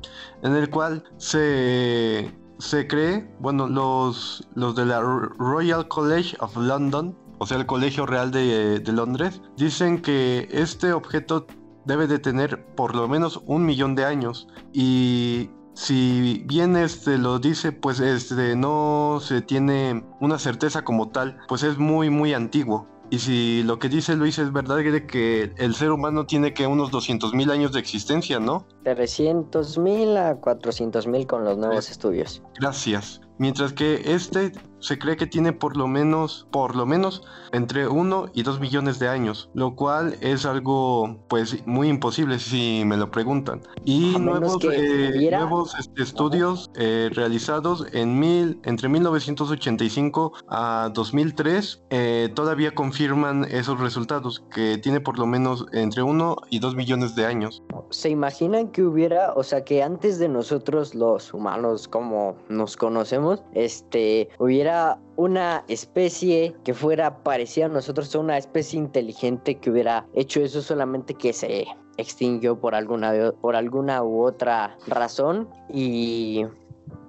[0.45, 7.15] en el cual se, se cree, bueno, los, los de la Royal College of London,
[7.39, 11.47] o sea, el Colegio Real de, de Londres, dicen que este objeto
[11.85, 17.39] debe de tener por lo menos un millón de años y si bien este lo
[17.39, 22.89] dice, pues este no se tiene una certeza como tal, pues es muy muy antiguo.
[23.09, 26.67] Y si lo que dice Luis es verdad, de que el ser humano tiene que
[26.67, 28.67] unos 200 mil años de existencia, ¿no?
[28.83, 32.43] 300 mil a 400 mil con los nuevos estudios.
[32.59, 33.21] Gracias.
[33.39, 37.23] Mientras que este se cree que tiene por lo menos, por lo menos,
[37.53, 42.83] entre 1 y 2 millones de años, lo cual es algo, pues, muy imposible si
[42.87, 43.63] me lo preguntan.
[43.85, 51.83] Y nuevos, eh, hubiera- nuevos este, estudios eh, realizados en mil, entre 1985 a 2003
[51.91, 57.17] eh, todavía confirman esos resultados, que tiene por lo menos entre 1 y 2 millones
[57.17, 57.63] de años.
[57.91, 63.26] ¿Se imaginan que hubiera, o sea, que antes de nosotros los humanos como nos conocemos,
[63.53, 70.41] este, hubiera una especie que fuera parecida a nosotros, una especie inteligente que hubiera hecho
[70.41, 76.45] eso solamente que se extinguió por alguna por alguna u otra razón y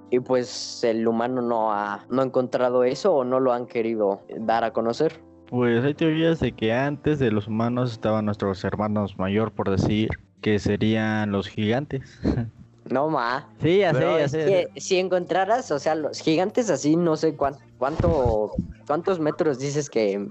[0.09, 4.21] y pues el humano no ha no ha encontrado eso o no lo han querido
[4.39, 5.21] dar a conocer.
[5.49, 10.09] Pues hay teorías de que antes de los humanos estaban nuestros hermanos mayor, por decir,
[10.41, 12.19] que serían los gigantes.
[12.89, 13.49] No ma.
[13.61, 14.45] Sí, ya sé, Pero ya es sé.
[14.73, 18.51] que si encontraras, o sea, los gigantes así, no sé cuánto, cuánto
[18.85, 20.25] cuántos metros dices que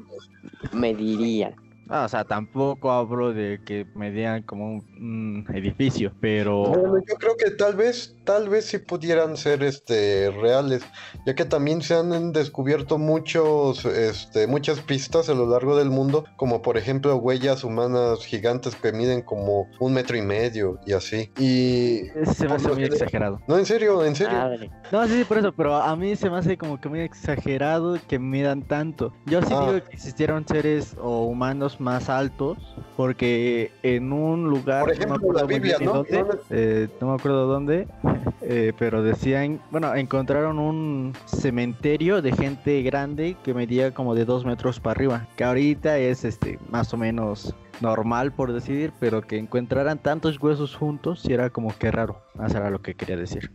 [0.72, 1.54] medirían.
[1.88, 6.64] Ah, o sea, tampoco hablo de que medían como un, un edificio, pero...
[6.64, 10.82] Bueno, yo creo que tal vez, tal vez sí pudieran ser este reales,
[11.26, 16.24] ya que también se han descubierto muchos, este, muchas pistas a lo largo del mundo,
[16.36, 21.30] como por ejemplo huellas humanas gigantes que miden como un metro y medio y así.
[21.38, 22.02] Y
[22.34, 23.40] Se me hace muy exagerado.
[23.46, 24.36] no, en serio, en serio.
[24.36, 24.70] Madre.
[24.90, 27.98] No, sí, sí, por eso, pero a mí se me hace como que muy exagerado
[28.08, 29.12] que midan tanto.
[29.26, 29.60] Yo sí Ah.
[29.66, 32.58] digo que existieron seres o humanos más altos,
[32.96, 35.92] porque en un lugar, Por no me ejemplo, la Biblia, ¿no?
[35.94, 37.86] dónde, No, eh, no me acuerdo dónde,
[38.42, 44.44] eh, pero decían, bueno, encontraron un cementerio de gente grande que medía como de dos
[44.44, 49.36] metros para arriba, que ahorita es este más o menos normal por decir, pero que
[49.38, 52.22] encontraran tantos huesos juntos sí era como que raro.
[52.46, 53.50] Eso era lo que quería decir.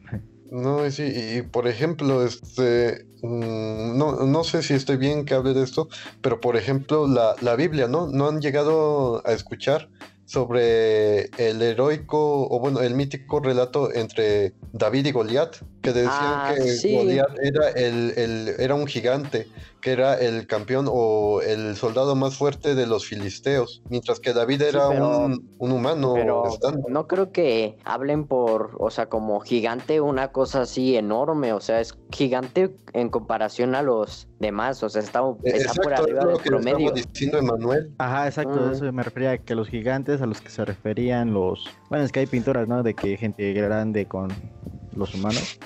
[0.52, 1.04] No, sí,
[1.38, 5.88] y, por ejemplo, este, no, no sé si estoy bien que hable de esto,
[6.22, 8.08] pero por ejemplo, la, la Biblia, ¿no?
[8.08, 9.90] ¿No han llegado a escuchar
[10.26, 15.58] sobre el heroico, o bueno, el mítico relato entre David y Goliat?
[15.82, 16.96] Que decían Ah, que sí.
[17.42, 19.48] Era el, el- era un gigante,
[19.82, 24.62] que era el campeón o el soldado más fuerte de los filisteos, mientras que David
[24.62, 26.44] era pero- un, un humano Pero
[26.88, 31.80] no creo que hablen por, o sea, como gigante, una cosa así enorme, o sea,
[31.82, 36.32] es gigante en comparación a los demás, o sea, está, está por arriba es lo
[36.34, 36.92] del que promedio.
[36.92, 37.92] diciendo Emanuel.
[37.98, 38.72] Ajá, exacto, Mm.
[38.74, 41.64] eso me refería a que los gigantes a los que se referían los...
[41.90, 42.84] Bueno, es que hay pinturas, ¿no?
[42.84, 44.30] De que gente grande con
[44.96, 45.60] los humanos.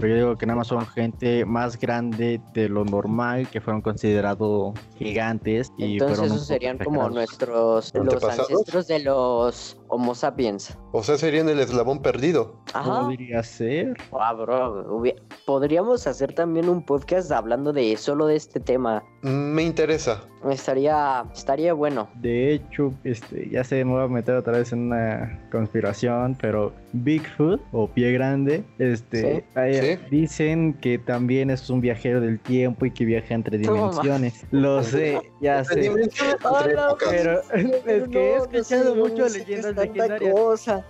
[0.00, 3.82] Pero yo digo que nada más son gente más grande de lo normal, que fueron
[3.82, 8.50] considerados gigantes y Entonces fueron esos serían como nuestros, los ¿Antepasados?
[8.50, 10.76] ancestros de los Homo sapiens.
[10.92, 12.56] O sea, serían el eslabón perdido.
[12.74, 13.02] Ajá.
[13.02, 13.96] Podría ser.
[14.12, 15.02] Ah, bro,
[15.46, 19.02] podríamos hacer también un podcast hablando de solo de este tema.
[19.22, 20.22] Mm, Me interesa.
[20.48, 22.08] Estaría, estaría bueno.
[22.20, 26.72] De hecho, este, ya sé, me voy a meter otra vez en una conspiración, pero
[26.92, 29.80] Bigfoot o Pie Grande, este, Sí.
[29.82, 29.98] Sí.
[30.10, 34.46] dicen que también es un viajero del tiempo y que viaja entre dimensiones.
[34.52, 35.86] Lo sé, ya sé.
[35.86, 37.08] Épocas.
[37.10, 37.40] Pero
[37.86, 40.34] es que he escuchado mucho leyendas legendarias.
[40.34, 40.84] cosa.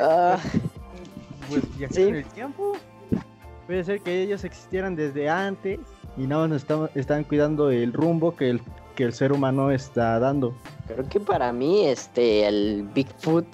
[0.00, 0.38] Ah,
[1.48, 2.02] Pues viajar Sí.
[2.02, 2.72] en el tiempo.
[3.66, 5.78] Puede ser que ellos existieran desde antes
[6.16, 8.60] y no nos estamos, están cuidando el rumbo que el,
[8.96, 10.54] que el ser humano está dando.
[10.88, 13.46] creo que para mí, este, el Bigfoot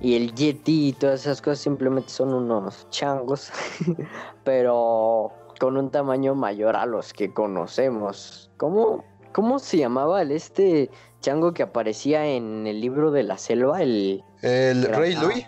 [0.00, 3.52] y el Yeti y todas esas cosas simplemente son unos changos,
[4.44, 8.50] pero con un tamaño mayor a los que conocemos.
[8.56, 10.90] ¿Cómo, cómo se llamaba el este
[11.20, 13.82] chango que aparecía en el libro de la selva?
[13.82, 15.44] El, El Era- Rey Louis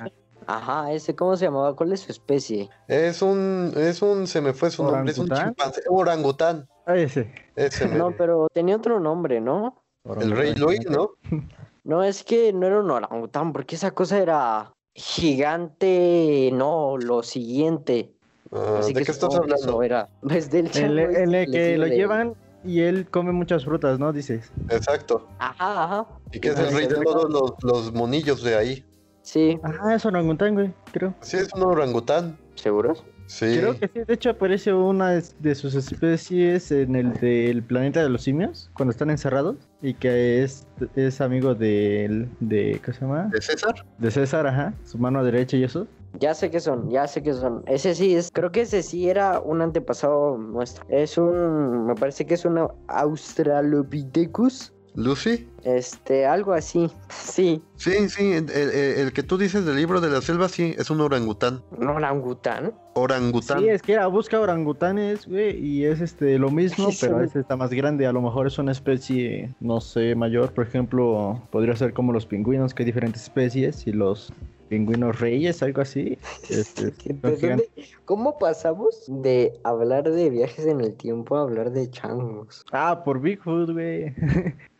[0.47, 1.75] ajá, ese, ¿cómo se llamaba?
[1.77, 2.69] ¿Cuál es su especie?
[2.89, 5.49] es un, es un, se me fue su nombre, es un ¿Orangután?
[5.55, 6.69] chimpancé, orangután.
[6.85, 7.33] Ah, ese.
[7.55, 9.85] Ese No, pero tenía otro nombre, ¿no?
[10.19, 11.11] El Rey Louis, ¿no?
[11.85, 18.13] No, es que no era un orangután, porque esa cosa era gigante, no, lo siguiente.
[18.53, 19.55] Ah, Así ¿De que qué estás hablando?
[19.57, 20.09] eso era.
[20.23, 22.35] Pues del el, este en el les que lo llevan
[22.65, 24.13] y él come muchas frutas, ¿no?
[24.13, 24.53] Dices.
[24.69, 25.29] Exacto.
[25.39, 26.07] Ajá, ajá.
[26.33, 28.85] Y que es el rey se de todos los, los monillos de ahí.
[29.23, 31.15] Sí, Ah, es orangután, güey, creo.
[31.21, 32.37] Sí, es un orangután.
[32.55, 33.05] ¿seguros?
[33.27, 33.57] Sí.
[33.59, 34.01] Creo que sí.
[34.07, 38.71] De hecho, aparece una de- de sus especies en el del planeta de los simios,
[38.75, 43.29] cuando están encerrados, y que es, es amigo del, de, ¿qué se llama?
[43.33, 43.87] ¿De César?
[43.99, 45.87] De César, ajá, su mano derecha y eso.
[46.21, 47.63] Ya sé que son, ya sé que son.
[47.67, 50.85] Ese sí es, creo que ese sí era un antepasado nuestro.
[50.89, 54.73] Es un, me parece que es un Australopithecus.
[54.95, 55.49] ¿Lucy?
[55.65, 56.91] Este, algo así.
[57.09, 58.71] Sí, Sí, sí, el, el-
[59.01, 61.63] el que tú dices del libro de la selva, sí, es un orangután.
[61.79, 62.75] un orangután.
[62.93, 63.61] Orangután.
[63.61, 67.25] Sí, es que era, busca orangutanes, güey, y es este lo mismo, Sí, pero sí.
[67.25, 68.07] este está más grande.
[68.07, 70.53] A lo mejor es una especie, no sé, mayor.
[70.53, 74.31] Por ejemplo, podría ser como los pingüinos, que hay diferentes especies, y los
[74.77, 76.19] pingüinos reyes, algo así.
[76.49, 77.69] Este, ¿De son dónde- gigantes.
[78.07, 82.65] ¿Cómo pasamos de hablar de viajes en el tiempo a hablar de changos?
[82.73, 84.15] Ah, por Bigfoot, güey.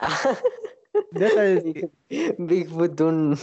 [1.13, 3.39] De- Big- Bigfoot, un,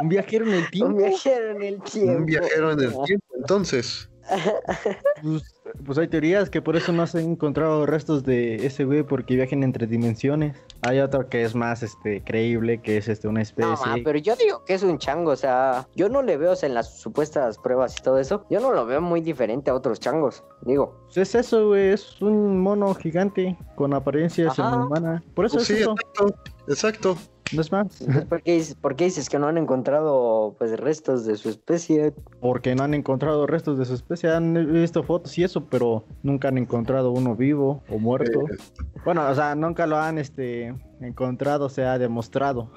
[0.00, 0.96] un viajero en el un tiempo.
[0.98, 2.12] viajero en el tiempo.
[2.18, 4.08] Un viajero en el tiempo, entonces.
[5.22, 5.42] Pues,
[5.84, 9.34] pues hay teorías que por eso no se han encontrado restos de ese güey porque
[9.36, 10.56] viajan entre dimensiones.
[10.82, 13.70] Hay otro que es más este creíble, que es este una especie.
[13.70, 16.52] No, ma, pero yo digo que es un chango, o sea, yo no le veo
[16.52, 19.70] o sea, en las supuestas pruebas y todo eso, yo no lo veo muy diferente
[19.70, 21.00] a otros changos, digo.
[21.04, 25.22] Pues es eso, güey, es un mono gigante con apariencia humana.
[25.34, 26.34] Por eso Pues es sí, eso, exacto.
[26.68, 27.16] Exacto.
[27.52, 28.00] No es más.
[28.00, 31.48] Entonces, ¿por qué, dices, por qué dices que no han encontrado pues restos de su
[31.48, 32.12] especie?
[32.40, 34.30] Porque no han encontrado restos de su especie.
[34.30, 38.40] Han visto fotos y eso, pero nunca han encontrado uno vivo o muerto.
[38.40, 38.56] Eh,
[39.04, 42.70] Bueno, o sea, nunca lo han este encontrado, se ha demostrado.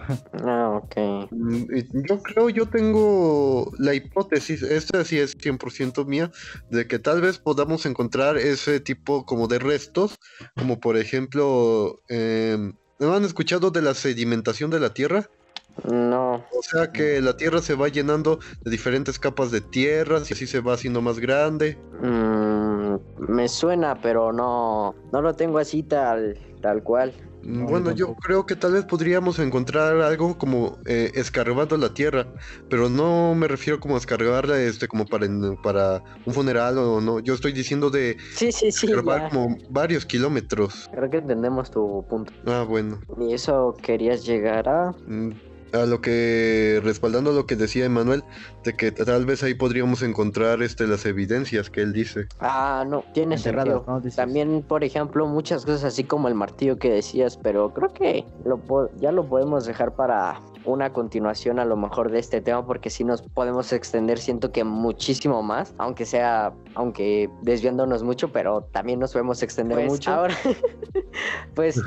[0.43, 1.29] Ah, ok.
[1.31, 1.63] Mm,
[2.07, 6.31] Yo creo, yo tengo la hipótesis, esta sí es 100% mía,
[6.69, 10.17] de que tal vez podamos encontrar ese tipo como de restos,
[10.57, 15.29] como por ejemplo, em, ¿no han escuchado de la sedimentación de la Tierra?
[15.89, 16.35] No.
[16.35, 20.45] O sea que la Tierra se va llenando de diferentes capas de tierras y así
[20.45, 21.77] se va haciendo más grande.
[22.01, 27.13] Mm, me suena, pero no, no lo tengo así tal, tal cual.
[27.43, 32.27] No, Bueno, yo creo que tal vez podríamos encontrar algo como eh, escarbando la tierra,
[32.69, 35.27] pero no me refiero como a escarbarla este, como para,
[36.25, 37.19] un funeral o no.
[37.19, 38.87] Yo estoy diciendo de Sí, sí, sí.
[38.87, 39.29] escarbar ya.
[39.29, 40.89] como varios kilómetros.
[40.91, 42.31] Creo que entendemos tu punto.
[42.45, 43.01] Ah, bueno.
[43.19, 44.91] Y eso querías llegar a.
[45.05, 45.31] Mm,
[45.73, 48.23] A lo que, respaldando lo que decía Emanuel,
[48.63, 52.27] de que tal vez ahí podríamos encontrar este, las evidencias que él dice.
[52.39, 53.99] Ah, no, tiene Enterradas, sentido.
[54.03, 54.11] ¿no?
[54.15, 58.57] También, por ejemplo, muchas cosas así como el martillo que decías, pero creo que lo
[58.57, 62.89] po- ya lo podemos dejar para, una continuación a lo mejor de este tema porque
[62.89, 68.99] si nos podemos extender siento que muchísimo más, aunque sea, aunque desviándonos mucho, pero también
[68.99, 70.11] nos podemos extender Pues, mucho.
[70.11, 70.35] Ahora,
[71.55, 71.79] pues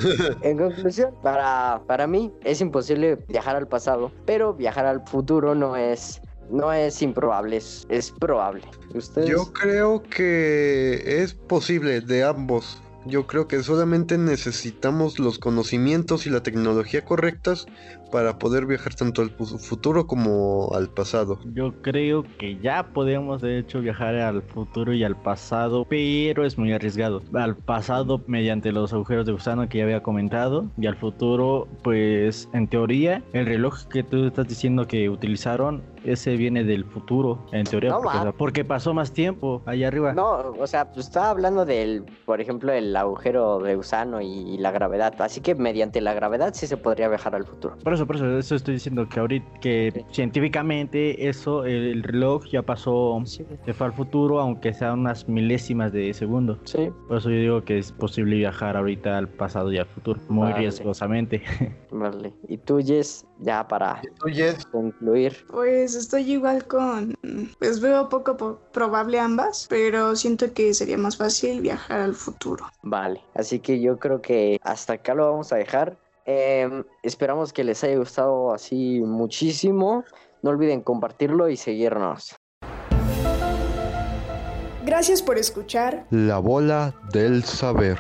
[0.42, 5.76] en conclusión, para, para mí es imposible viajar al pasado, pero viajar al futuro no
[5.76, 6.20] es...
[6.48, 8.62] No es improbable, es, es probable.
[8.94, 9.28] ¿Ustedes?
[9.28, 12.80] Yo creo que es posible de ambos.
[13.04, 17.66] Yo creo que solamente necesitamos los conocimientos y la tecnología correctas
[18.10, 21.38] para poder viajar tanto al fu- futuro como al pasado.
[21.54, 26.56] Yo creo que ya podemos de hecho viajar al futuro y al pasado, pero es
[26.58, 27.22] muy arriesgado.
[27.34, 32.48] Al pasado mediante los agujeros de gusano que ya había comentado y al futuro pues
[32.52, 37.64] en teoría el reloj que tú estás diciendo que utilizaron ese viene del futuro en
[37.64, 40.12] teoría No, porque, pasó más tiempo allá arriba.
[40.12, 44.70] No, o sea, pues estaba hablando del, por ejemplo, el agujero de gusano y la
[44.70, 45.14] gravedad.
[45.20, 47.76] Así que mediante la gravedad sí se podría viajar al futuro.
[47.82, 52.44] Por eso, por eso, eso estoy diciendo que ahorita que científicamente eso el, el reloj
[52.52, 53.44] ya pasó Sí.
[53.64, 56.58] se fue al futuro aunque sean unas milésimas de segundo.
[56.64, 56.90] Sí.
[57.08, 60.44] Por eso yo digo que es posible viajar ahorita al pasado y al futuro, muy
[60.52, 60.58] Vale.
[60.60, 61.42] riesgosamente.
[61.90, 62.32] Vale.
[62.48, 65.34] Y tú, Jess, ya para Tú, Jess, concluir.
[65.50, 67.14] Pues estoy igual con,
[67.58, 72.66] pues veo poco po- probable ambas, pero siento que sería más fácil viajar al futuro.
[72.82, 73.20] Vale.
[73.34, 75.96] Así que yo creo que hasta acá lo vamos a dejar.
[76.26, 80.04] Em, esperamos que les haya gustado así muchísimo.
[80.42, 82.36] No olviden compartirlo y seguirnos.
[84.84, 86.06] Gracias por escuchar.
[86.10, 87.98] la bola del saber.